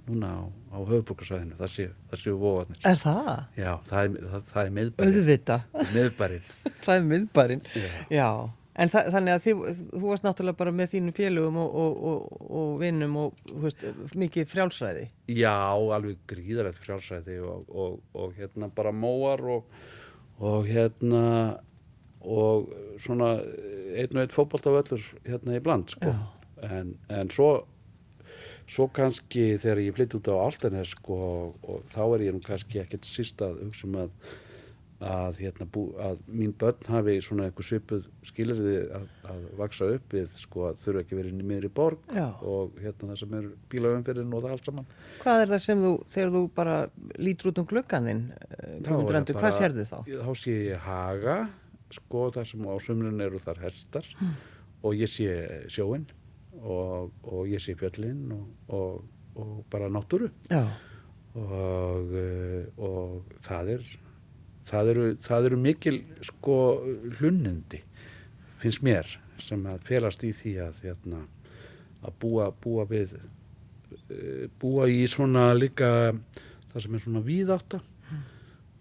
[0.05, 0.43] núna á,
[0.77, 3.31] á höfuborgarsvæðinu það sé, það séu vóðarnir Er það?
[3.57, 4.35] já, það er,
[4.67, 5.57] er miðbærin Auðvita.
[5.95, 6.45] miðbærin
[6.85, 7.63] það er miðbærin.
[7.85, 7.89] Já.
[8.13, 8.29] Já.
[8.75, 9.61] En það, þannig að þið,
[9.93, 13.85] þú varst náttúrulega bara með þínum félögum og, og, og, og vinnum og veist,
[14.19, 15.05] mikið frjálsræði.
[15.31, 15.55] Já,
[15.95, 19.69] alveg gríðarætt frjálsræði og, og, og hérna bara móar og,
[20.43, 21.23] og hérna
[22.25, 23.37] og svona
[23.95, 26.15] einn og einn fótboltavöllur hérna í bland sko.
[26.65, 27.53] en, en svo
[28.65, 32.41] svo kannski þegar ég flytti út á Altanes sko, og, og þá er ég nú
[32.45, 34.15] kannski ekkert síst að hugsa um að
[35.03, 40.15] að, hérna, bú, að mín börn hafi svona eitthvað svipuð skilirði að, að vaksa upp
[40.15, 42.29] við sko að þurfa ekki verið miðri borg Já.
[42.47, 44.89] og hérna það sem er bílaumfyrin og það allt saman
[45.25, 46.77] Hvað er það sem þú, þegar þú bara
[47.19, 48.11] lítur út um það
[48.71, 48.95] Endur,
[49.35, 49.97] bara- hvað sérðu þá?
[50.15, 51.39] Þá sé ég haga,
[51.99, 54.07] sko, þar sem á sumrun eru þar hestar
[54.85, 55.33] og ég sé
[55.73, 56.07] sjóin
[56.63, 59.05] og, og ég sé fjöllin og, og,
[59.35, 60.71] og bara náttúru eh,
[62.79, 63.83] og það er
[64.69, 66.59] það eru, það eru mikil sko
[67.19, 67.83] hlunnindi
[68.63, 71.25] finnst mér sem að felast í því að hérna,
[72.05, 75.89] að búa, búa við eh, búa í svona líka
[76.73, 77.81] það sem er svona víðátta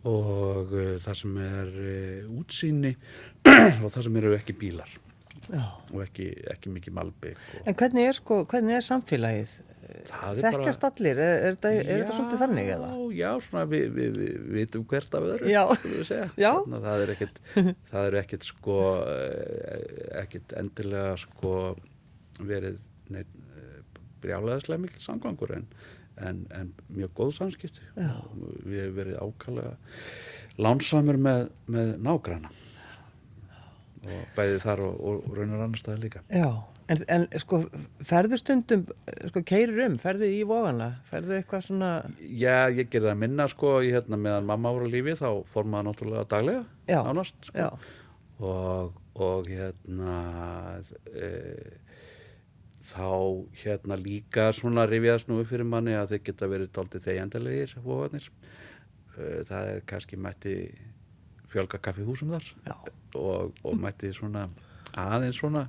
[0.04, 2.92] og uh, það sem er uh, útsýni
[3.84, 4.90] og það sem eru ekki bílar
[5.48, 5.64] já.
[5.64, 9.54] og ekki, ekki mikið malbygg og En hvernig er sko, hvernig er samfélagið?
[9.84, 11.20] Er Þekkjast allir?
[11.20, 12.90] Er, er, þetta, er þetta svolítið þannig eða?
[13.18, 15.52] Já, svona við, við, við vitum hvert af öðru
[16.88, 17.42] það er ekkit
[17.92, 18.80] það er ekkit sko
[19.14, 19.88] eh,
[20.24, 21.56] ekkit endilega sko
[22.44, 22.80] verið
[23.14, 23.40] neitt
[24.24, 25.66] brjálæðislega mikil samgangur en,
[26.18, 27.84] en, en mjög góð samskipti.
[27.98, 28.14] Já.
[28.24, 29.74] Og við hefum verið ákallega
[30.64, 32.54] lánsamur með, með nágranna.
[34.04, 36.24] Og bæði þar og, og raunar annar staði líka.
[36.28, 36.50] Já,
[36.92, 37.62] En, en sko,
[38.04, 38.84] ferðu stundum,
[39.30, 43.78] sko, keirir um, ferðu í vógana, ferðu eitthvað svona, Já, ég gerði það minna sko,
[43.86, 47.70] ég, hérna, meðan mamma voru lífi þá fór maður náttúrulega daglega, Já, nánast, sko.
[48.44, 50.18] og, og hérna
[51.14, 51.32] e,
[52.84, 53.08] þá
[53.64, 58.28] hérna líka svona rifjaðast nú upp fyrir manni að þeir geta verið dálítið þeigjandalegir vóðarnir
[59.48, 60.58] það er kannski mætti
[61.54, 62.76] fjölga kaffihúsum þar Já.
[63.20, 64.48] og, og mætti svona
[64.98, 65.68] aðeins svona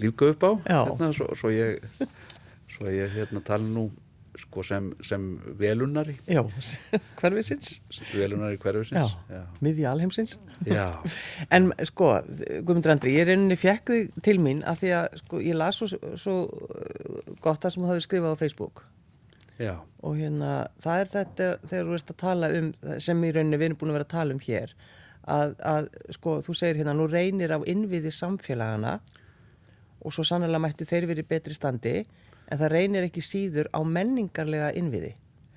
[0.00, 0.50] lífga upp á.
[0.68, 1.82] Hérna, svo, svo ég
[2.70, 3.88] svo ég hérna tala nú
[4.38, 5.24] sko sem, sem
[5.58, 6.14] velunari.
[6.28, 6.42] Já,
[7.20, 7.80] hverfisins,
[8.14, 9.16] velunari hverfisins
[9.64, 10.38] miðja alheimsins.
[11.54, 12.12] En sko,
[12.62, 15.90] Guðmundur Andri, ég reyninni fekk þig til mín að því að sko, ég las svo,
[16.20, 18.86] svo uh, gott það sem þú hafði skrifað á Facebook.
[19.60, 19.74] Já.
[20.00, 22.68] og hérna, það er þetta þegar þú ert að tala um,
[23.04, 24.70] sem í rauninni við erum búin að vera að tala um hér,
[25.28, 28.94] að, að sko, þú segir hérna, nú reynir á innviði samfélagana
[30.00, 31.96] og svo sannlega mættu þeir verið betri standi,
[32.50, 35.12] en það reynir ekki síður á menningarlega innviði.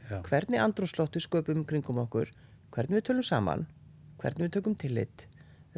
[0.09, 0.19] Já.
[0.27, 2.29] Hvernig andrúslóttu sköpum kringum okkur,
[2.75, 3.67] hvernig við tölum saman,
[4.21, 5.27] hvernig við tökum tillit,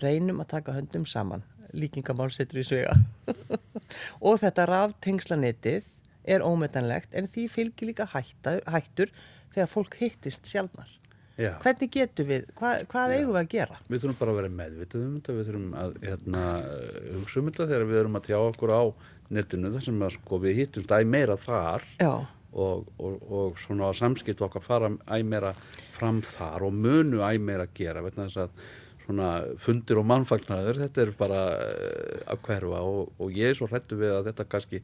[0.02, 2.96] reynum að taka höndum saman, líkingamál setur í svega.
[4.28, 5.88] og þetta raftengslanetið
[6.26, 9.12] er ómetanlegt en því fylgir líka hættar, hættur
[9.54, 10.90] þegar fólk hittist sjálfnar.
[11.40, 11.52] Já.
[11.64, 13.18] Hvernig getum við, hva, hvað Já.
[13.18, 13.82] eigum við að gera?
[13.90, 16.46] Við þurfum bara að vera meðvitað um þetta, við þurfum að hérna,
[17.18, 18.84] hugsa um þetta þegar við erum að tjá okkur á
[19.36, 24.44] netinu þar sem að sko við hittumst æg meira þar og, og, og svona samskipt
[24.46, 25.52] okkar fara æg meira
[25.96, 28.66] fram þar og munu æg meira að gera þess að
[29.06, 29.30] svona
[29.62, 34.00] fundir og mannfagnaður þetta er bara uh, að hverfa og, og ég er svo hrættu
[34.00, 34.82] við að þetta kannski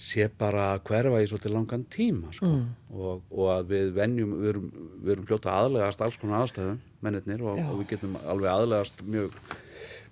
[0.00, 2.48] sé bara að hverfa í svolítið langan tíma sko.
[2.94, 4.70] og, og að við venjum við erum,
[5.04, 9.36] við erum fljóta aðlegast alls konar aðstæðum mennirnir og, og við getum alveg aðlegast mjög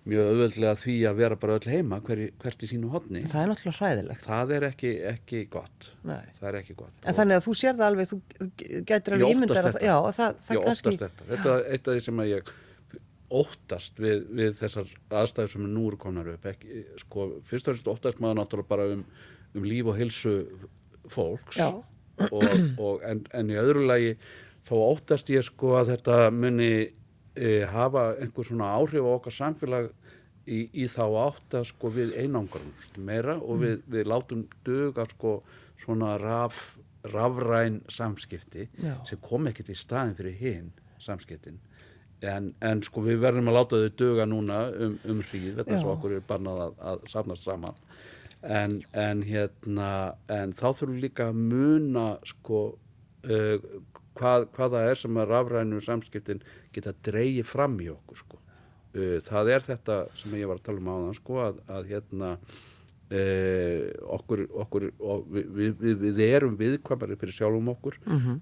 [0.03, 3.51] mjög auðveldlega því að vera bara öll heima hver, hvert í sínu hodni það er
[3.53, 4.25] náttúrulega hræðilegt.
[4.27, 6.25] það er ekki, ekki gott Nei.
[6.41, 8.19] það er ekki gott En þannig að þú sér það alveg, þú
[8.91, 9.85] gætir alveg ímyndar þetta.
[9.87, 12.53] já, það, það ég kannski, óttast þetta þetta er eitt af því sem að ég
[13.33, 14.91] óttast við, við þessar
[15.23, 18.89] aðstæður sem nú eru komnar upp ekki, sko, fyrst og fremst óttast maður náttúrulega bara
[18.97, 19.05] um,
[19.57, 20.35] um líf og hilsu
[21.13, 22.45] fólks og,
[22.79, 24.17] og, en, en í öðru lagi
[24.69, 26.73] þá óttast ég sko að þetta muni
[27.35, 29.91] e, hafa einhver svona áhrif á okkar samfélag
[30.47, 35.41] í, í þá átt að sko við einangrumst meira og við, við látum duga sko
[35.81, 36.77] svona raf,
[37.11, 38.97] rafræn samskipti Já.
[39.09, 41.59] sem kom ekkert í staðin fyrir hinn samskiptin
[42.23, 45.79] en, en sko við verðum að láta þau duga núna um, um hríð Já.
[45.79, 47.79] að okkur er bannað að, að safnast saman
[48.43, 49.91] en, en hérna
[50.33, 53.57] en þá þurfum við líka að muna sko uh,
[54.19, 58.43] hvað, hvað það er sem að rafrænu samskiptin geta dreigið fram í okkur sko.
[58.93, 62.37] Uh, það er þetta sem ég var að tala um áðan sko að, að hérna
[63.13, 64.85] Uh, okkur, okkur
[65.29, 67.99] við, við, við, erum viðkvæmari fyrir sjálfum okkur.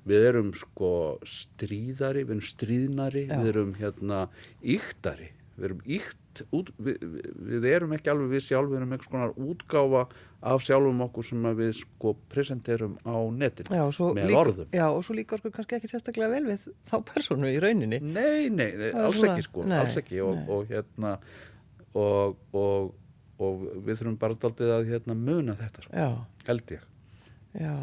[0.06, 0.90] Við erum sko
[1.26, 3.32] stríðari við erum stríðnari, Já.
[3.40, 4.20] við erum hérna
[4.62, 7.02] íktari, við erum íkt út, við,
[7.36, 10.04] við, erum ekki alveg við sjálf, við erum einhvers konar útgáfa
[10.50, 13.84] af sjálfum okkur sem að við sko presenterum á netinu já,
[14.16, 14.70] með líka, orðum.
[14.72, 18.00] já, og svo líka okkur kannski ekki sérstaklega vel við þá persónu í rauninni.
[18.00, 20.22] Nei, nei, nei alls svona- ekki sko, nei, alls ekki.
[20.24, 21.16] Og, og hérna
[21.92, 22.94] og, og,
[23.42, 26.08] og við þurfum bara daldið að hérna muna þetta sko, Já,
[26.48, 26.88] held ég.
[27.60, 27.76] Já.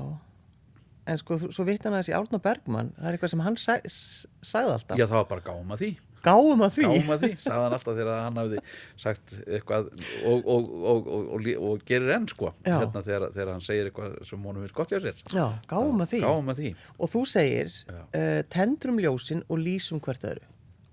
[1.07, 4.73] En sko, svo vitt hann aðeins í Árna Bergmann, það er eitthvað sem hann sagði
[4.73, 4.97] alltaf.
[4.99, 5.91] Já, það var bara gáum að því
[6.27, 6.85] Gáum að því.
[6.91, 8.61] gáum að því, sagði hann alltaf þegar hann hafði
[9.05, 9.89] sagt eitthvað
[10.27, 12.75] og, og, og, og, og gerir enn sko Já.
[12.81, 16.15] hérna þegar, þegar hann segir eitthvað sem honum finnst gott hjá sér Já, gáum að
[16.27, 17.99] gáum að því, Og þú segir, Já.
[18.03, 20.45] uh, tendrum ljósin og lýsum hvert öðru.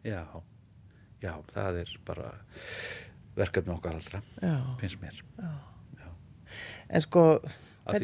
[0.05, 0.23] já
[1.25, 2.33] já, það er bara
[3.37, 4.57] verkefni okkar allra, Já.
[4.81, 5.23] finnst mér
[6.89, 7.41] En sko,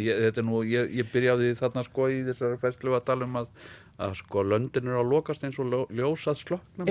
[0.00, 3.50] ég, er nú, ég, ég byrjaði þarna sko í þessari fæslu að tala um að,
[4.00, 6.86] að sko löndin eru að lokast eins og ljó- ljósað slokna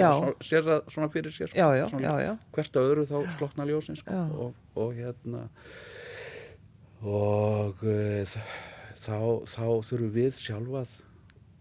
[0.46, 3.66] sér það svona fyrir sér sko, Já, já, svona, já, hvert að öðru þá slokna
[3.70, 5.48] ljósin sko, og, og hérna
[7.06, 8.36] og uh,
[9.06, 9.16] þá,
[9.48, 10.94] þá þurfum við sjálfað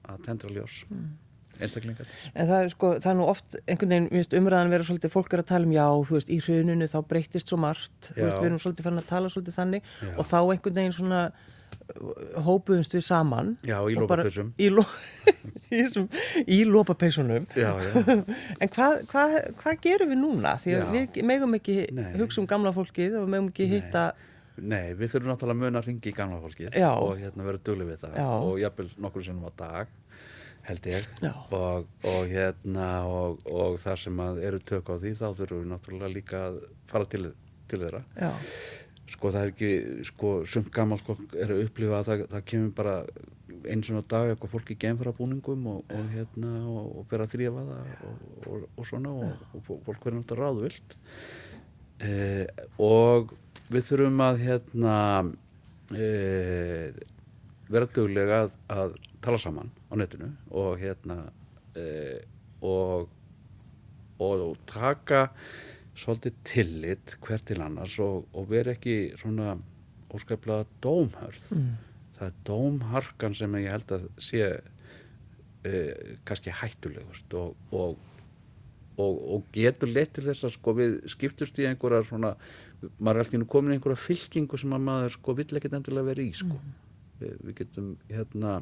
[0.08, 1.16] að tendra ljós Mm.
[1.58, 2.06] einstaklingar.
[2.38, 5.10] En það er sko, það er nú oft einhvern veginn, við veist, umræðan vera svolítið,
[5.10, 8.36] fólk er að tala um já, þú veist, í hruninu þá breyttist svo margt, veist,
[8.38, 10.12] við erum svolítið fann að tala svolítið þannig Já.
[10.14, 11.22] og þá einhvern veginn svona
[12.44, 13.54] hópuðumst við saman.
[13.66, 14.52] Já, í lopapeysum.
[14.60, 14.84] Í, lo,
[15.78, 15.82] í,
[17.56, 17.70] já,
[18.62, 19.26] En hvað hva,
[19.62, 20.56] hva gerum við núna?
[20.62, 20.88] Því að Já.
[20.94, 22.10] við megum ekki Nei.
[22.20, 23.76] hugsa um gamla fólkið og við megum ekki Nei.
[23.76, 24.08] hitta,
[24.58, 26.90] Nei, við þurfum náttúrulega að muna að ringi í gamla fólkið Já.
[26.98, 29.92] og hérna vera dugli við það og jafnvel nokkur sinnum á dag
[30.68, 31.06] held ég
[31.54, 35.70] og, og hérna og, og þar sem að eru tök á því þá þurfum við
[35.72, 36.58] náttúrulega líka að
[36.90, 37.22] fara til,
[37.70, 38.32] til þeirra já,
[39.08, 42.72] sko það er ekki sko sumt gammal sko er að upplifa að það, það kemur
[42.76, 42.94] bara
[43.68, 47.34] eins og dag eitthvað fólk í genfra búningum og, og hérna og, og vera að
[47.34, 50.96] þrýfa það og, og, svona og fólk verður náttúrulega ráðvilt
[52.04, 52.46] eh,
[52.84, 53.34] og
[53.72, 54.96] við þurfum að hérna
[55.96, 56.98] eh,
[57.68, 61.22] vera duglega að, að tala saman á netinu og hérna
[61.76, 62.20] eh,
[62.64, 63.08] og
[64.18, 65.28] og taka
[65.98, 69.56] svolítið tillit hvert til annars og, og vera ekki svona
[70.14, 71.52] óskaplega dómhörð.
[71.54, 71.70] Mm.
[72.18, 77.98] það er dómharkan sem ég held að sé eh, kannski hættulegust og, og,
[78.98, 82.32] og, og getur leitt til þess að sko við skiptust í einhverjar svona
[82.98, 86.24] maður er alltaf komin í einhverja fylkingu sem að maður sko vill ekkert endilega vera
[86.24, 86.58] í sko.
[87.18, 88.58] Við, við getum hérna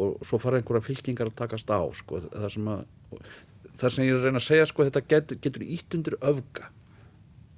[0.00, 2.84] og svo fara einhverja fylkingar að takast á sko það sem að
[3.82, 6.70] það sem ég er að reyna að segja sko þetta getur, getur ítt undir öfga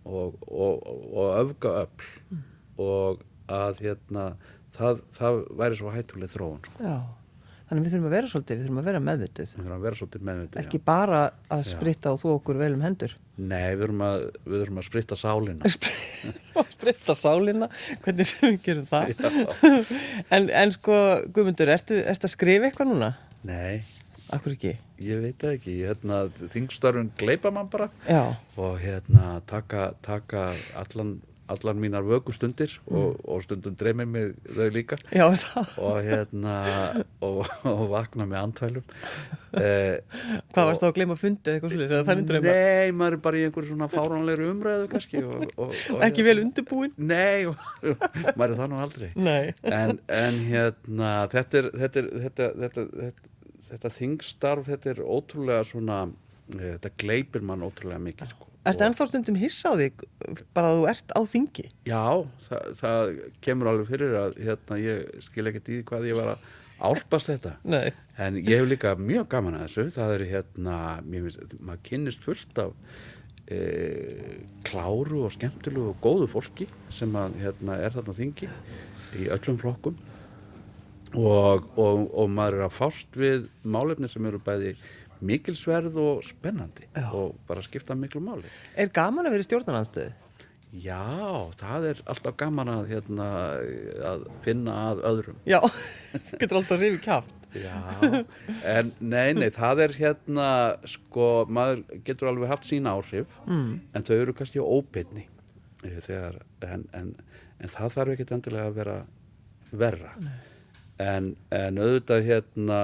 [0.04, 2.42] og, og, og öfga öll
[2.84, 4.30] og að hérna
[4.74, 6.80] það, það væri svo hættuleg þróun sko.
[6.82, 6.96] Já,
[7.68, 9.50] þannig við þurfum að vera svolítið, við þurfum að vera meðvitið.
[9.50, 11.20] við þurfum að vera svolítið meðvitið Ekki bara
[11.54, 13.16] að spritta og þú okkur vel um hendur.
[13.34, 15.74] Nei, við þurfum að, við þurfum að spritta sálina
[16.76, 17.68] spritta sálina,
[18.04, 19.12] hvernig sem við gerum það.
[20.34, 20.98] en, en sko,
[21.34, 23.12] Guðmundur, ertu, ertu að skrifa eitthvað núna?
[23.44, 23.84] Nei,
[24.34, 24.74] Akkur ekki?
[25.02, 25.76] ég veit það ekki.
[25.84, 27.90] Hérna, þingstörfun gleipa mann bara.
[28.08, 31.16] Já, og hérna taka, taka allan,
[31.50, 34.96] allan mínar vögustundir og, og stundum dreymir mig þau líka.
[35.12, 35.26] Já,
[35.82, 36.54] og hérna
[37.20, 38.86] og, og vakna með andfælum
[39.60, 39.98] eh,
[40.54, 42.48] Hvað varst þá að gleyma fundið eitthvað svolítið?
[42.48, 45.76] Nei, maður er bara í einhverju svona fáránlegri umræðu kannski og,
[46.08, 46.96] ekki vel undirbúin?
[46.96, 47.44] Nei,
[48.38, 49.12] maður er það nú aldrei.
[49.68, 53.30] En, en hérna þetta er þetta, er, þetta, þetta, þetta,
[53.74, 56.00] þetta þingstarf þetta er ótrúlega svona
[56.54, 58.50] eh, þetta gleipir mann ótrúlega mikið sko.
[58.64, 60.04] Ertu Og- ennþá stundum hissa á þig
[60.56, 61.64] bara að þú ert á þingi?
[61.90, 62.04] Já,
[62.48, 63.10] það, það
[63.44, 66.46] kemur alveg fyrir að hérna, ég skil ekkert í hvað ég var að
[66.84, 67.92] álpast þetta Nei.
[68.18, 72.24] en ég hef líka mjög gaman að þessu það er hérna, mér finnst, maður kynnist
[72.24, 72.72] fullt af
[73.46, 73.60] e,
[74.66, 78.50] kláru og skemmtilegu og góðu fólki sem að, hérna, er þarna á þingi
[79.20, 79.96] í öllum flokkum
[81.14, 84.74] og, og, og maður er að fást við málefni sem eru bæði
[85.24, 87.08] mikilsverð og spennandi Já.
[87.14, 90.12] og bara skipta miklu máli Er gaman að vera í stjórnarnanstöðu?
[90.74, 91.06] Já,
[91.54, 93.26] það er alltaf gaman að, hérna,
[94.10, 95.60] að finna að öðrum Já,
[96.26, 97.34] þú getur alltaf rifið kjáft.
[97.54, 97.76] Já,
[98.66, 100.48] en nei, nei, það er hérna,
[100.90, 103.68] sko, maður getur alveg haft sín áhrif, mm.
[103.94, 105.28] en þau eru kannski óbyrni,
[105.84, 107.12] þegar, en, en,
[107.62, 108.96] en það þarf ekkert endilega að vera
[109.84, 110.10] verra.
[111.02, 112.76] En, en auðvitað hérna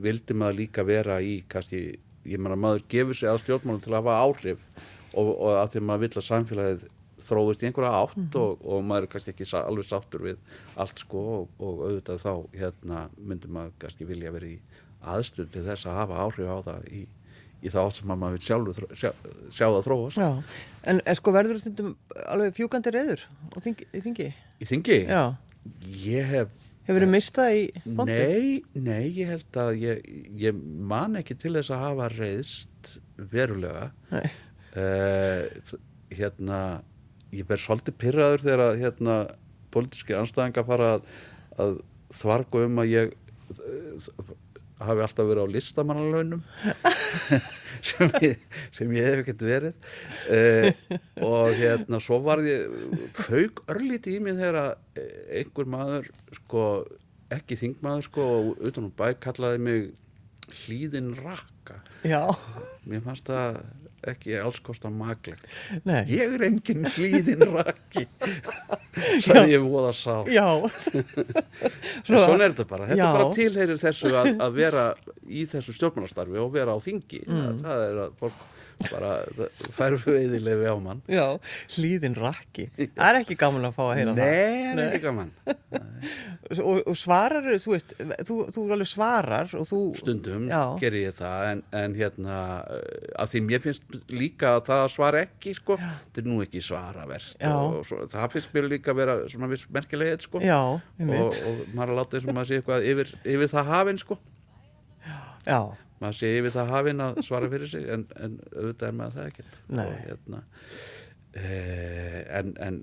[0.00, 1.82] vildi maður líka vera í, kannski,
[2.24, 4.62] ég meina maður gefur sig að stjórnmálum til að hafa áhrif
[5.12, 6.86] og, og að því maður vill að samfélagið
[7.22, 10.38] þróist í einhverja átt og, og maður er kannski ekki alveg sáttur við
[10.82, 14.56] allt sko og, og auðvitað þá hérna myndir maður kannski vilja vera í
[15.12, 17.02] aðstöð til þess að hafa áhrif á það í,
[17.62, 19.10] í það átt sem að maður vil sjálfur þró- sjá,
[19.52, 20.30] sjá það þróast Já.
[20.90, 21.92] En, en sko verður þú stundum
[22.26, 23.24] alveg fjúkandi reyður?
[23.92, 24.28] Í þingi?
[24.62, 24.98] í þingi.
[25.06, 25.22] Já.
[26.08, 28.10] Ég hef Hefur þið mistað í fondu?
[28.10, 30.06] Nei, nei, ég held að ég,
[30.42, 32.94] ég man ekki til þess að hafa reyðst
[33.32, 33.84] verulega
[34.18, 35.44] uh,
[36.12, 36.58] hérna
[37.32, 39.18] ég verð svolítið pyrraður þegar að hérna
[39.72, 41.06] pólitíski anstæðinga fara að,
[41.62, 41.76] að
[42.18, 43.14] þvarga um að ég
[43.54, 44.34] uh,
[44.86, 46.42] hafi alltaf verið á listamannalaunum
[47.88, 48.12] sem,
[48.74, 49.88] sem ég hef ekkert verið
[50.32, 50.68] uh,
[51.28, 52.68] og hérna svo var ég
[53.16, 56.66] fauk örlítið í mig þegar eh, einhver maður sko
[57.32, 59.90] ekki þingmaður sko og utan um bæ kallaði mig
[60.62, 62.26] hlýðin rakka Já.
[62.88, 63.62] mér fannst það
[64.10, 65.44] ekki alls kosta maglegt
[65.86, 66.02] Nei.
[66.10, 68.06] ég er engin hlýðin rakki
[69.22, 70.16] sagði ég voða sá
[72.06, 73.10] svona er þetta bara, þetta Já.
[73.16, 74.86] bara tilheyrir þessu að, að vera
[75.28, 77.22] í þessu stjórnmálastarfi og vera á þingi.
[77.28, 78.42] Það, það er að fólk
[78.90, 79.12] bara
[79.76, 81.26] fær veiðilefi á mann Já.
[81.76, 82.68] Hlýðin rakki.
[82.76, 85.58] Það er ekki gaman að fá að heyra Nei, það er ekki gaman það.
[86.52, 87.92] Og, og svarar, þú veist,
[88.26, 89.78] þú, þú alveg svarar þú...
[89.96, 90.74] stundum Já.
[90.82, 95.22] gerir ég það en, en hérna, uh, að því mér finnst líka að það svara
[95.28, 97.54] ekki sko, þetta er nú ekki svaraverst Já.
[98.12, 102.00] það finnst mér líka að vera svona viss merkilegið sko Já, og, og maður er
[102.02, 104.18] látið og maður sé eitthvað yfir, yfir það hafinn sko
[105.46, 105.60] Já.
[106.02, 109.30] Maður sé yfir það hafinn að svara fyrir sig en, en auðvitað er maður það
[109.30, 110.42] ekkert og hérna
[111.38, 112.82] eh, en, en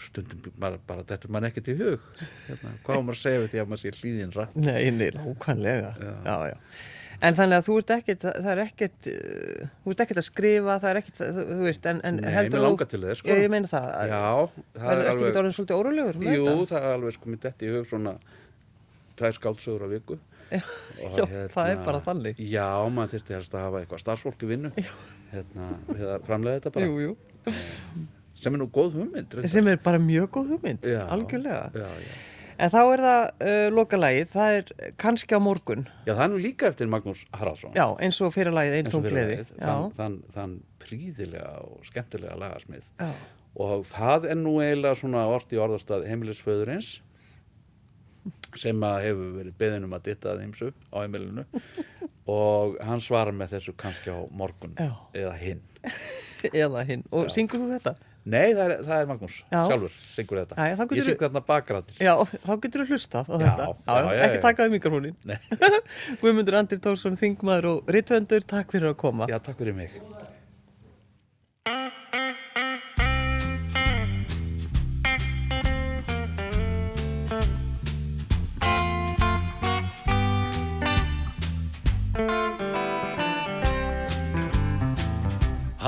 [0.00, 3.84] stundum bara, bara þetta mann ekkert í hug hérna, hvað maður við því að maður
[3.84, 5.94] sé hlýðin rætt Nei, nákvæmlega.
[6.00, 6.12] Já.
[6.24, 6.58] Já, já.
[7.24, 10.76] En þannig að þú ert ekkert, það er ekkert, uh, þú ert ekkert að skrifa,
[10.82, 13.36] það er ekkert, þú, þú veist, en, en Nei, heldur til þess, sko.
[13.38, 13.86] Ég meina það.
[14.10, 14.24] Já,
[14.74, 17.70] það Það er ekkert orðin svolítið órulegur með Jú, það er alveg sko mitt eftir
[17.70, 18.16] í hug svona
[19.18, 20.18] tvær skáldsögur á viku
[20.54, 21.24] Já,
[21.54, 22.38] það er bara þannig.
[22.50, 24.70] Já, maður þyrfti helst að hafa eitthvað starfsfólki vinnu
[25.32, 27.56] hérna, við að framlega þetta bara Jú, jú.
[28.44, 29.50] sem er nú góð hugmynd reyndar.
[29.52, 31.66] Sem er bara mjög góð hugmynd, Já, algjörlega.
[31.74, 32.14] já, já.
[32.54, 35.80] En þá er það uh, lokalagið, það er kannski á morgun.
[36.06, 39.00] já, það er nú líka eftir Magnús Haraldsson Já, eins og fyrirlagið einn eins og
[39.02, 39.38] tóm fyrir gleði.
[39.40, 40.52] lagið, Já, þann, þann, þann
[40.84, 43.08] príðilega og skemmtilega lagasmið já,
[43.66, 46.92] og það er nú eiginlega svona orti orðastað heimilisföðurins
[48.60, 51.44] sem að hefur verið beðin um að ditta að heimsu á heimilinu
[52.30, 54.90] og hann svarar með þessu kannski á morgun Já.
[55.12, 55.62] eða hinn
[56.64, 57.02] eða hinn.
[57.12, 57.94] Og syngur þú þetta?
[58.24, 59.58] Nei, það er, það er Magnús Já.
[59.68, 62.14] sjálfur, syngur þetta Já, já, þá Ég syng þarna bakgrættir Já,
[62.46, 63.66] þá getur þú hlustað á Já, þetta.
[63.84, 64.44] já, já, ekki já.
[64.46, 65.18] taka við mikrofónin.
[65.28, 65.36] Nei.
[66.24, 69.28] Guðmundur Andri Tórsson, þingmaður og ritvendur, takk fyrir að koma.
[69.28, 70.00] Já, takk fyrir mig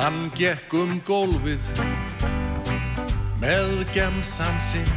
[0.06, 1.64] Hann gekk um gólfið
[3.42, 4.92] með gemsan sinn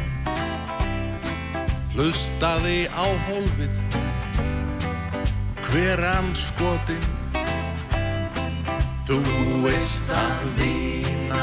[1.96, 3.74] Hlustaði á hólfið.
[5.66, 7.02] Hver hann skotin
[9.10, 9.18] Þú
[9.66, 11.42] veist að vina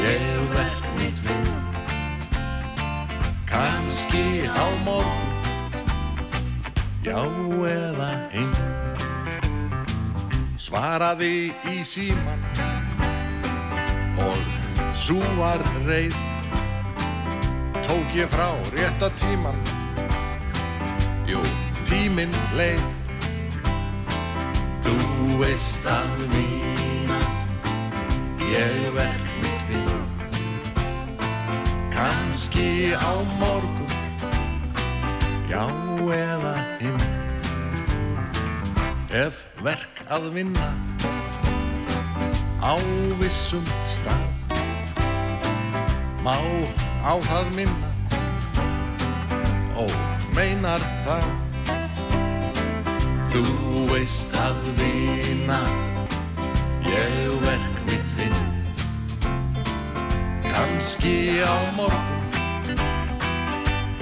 [0.00, 0.26] ég
[0.56, 1.46] verk mitt vinn
[3.52, 5.28] Kanski á morgun
[7.04, 8.79] já eða hinn
[10.70, 12.44] svaraði í síman
[14.22, 14.36] og
[14.94, 16.14] sú var reið
[17.82, 19.58] tók ég frá rétta tíman
[21.26, 21.42] jú,
[21.90, 22.86] tíminn leið.
[24.86, 24.94] Þú
[25.42, 27.18] veist að mína
[28.46, 30.00] ég verk mitt vinn
[31.90, 33.90] kannski á morgun
[35.50, 35.66] já
[36.14, 37.06] eða hinn.
[39.10, 40.68] Ef verk að vinna.
[42.60, 42.76] Á
[43.20, 44.28] vissum stað
[46.24, 46.36] má
[47.04, 47.90] á það minna.
[49.80, 49.94] Og
[50.36, 51.28] meinar það.
[53.32, 53.44] Þú
[53.92, 55.60] veist að vinna.
[56.84, 58.40] Ég verk mitt vinn
[60.48, 62.84] kannski á morgun.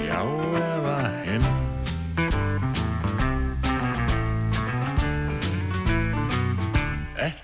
[0.09, 0.23] Já
[0.63, 1.48] eða hinn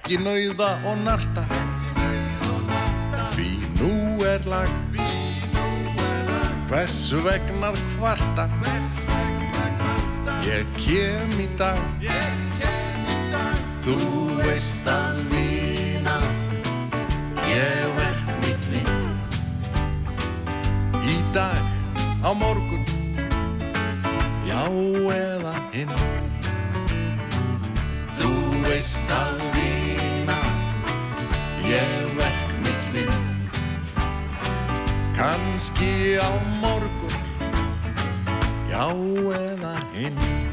[0.05, 1.43] ekki nauða og narta.
[3.33, 3.47] Því
[3.79, 4.69] nú er lag.
[6.69, 8.45] Hversu vegnað kvarta?
[10.45, 11.81] Ég kem í dag.
[13.87, 13.97] Þú
[14.43, 16.19] veist að vina
[17.49, 18.93] ég verk mitt vinn
[21.01, 21.65] í dag
[22.21, 22.85] á morgun.
[24.45, 24.69] Já
[25.17, 25.97] eða hinn
[28.21, 28.31] Þú
[28.69, 29.54] veist að
[35.55, 37.15] Kanski á morgun,
[38.69, 40.44] já eða hinn.